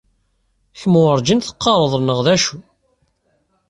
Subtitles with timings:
[0.79, 2.57] Kemm werjin teqqareḍ neɣ d acu?!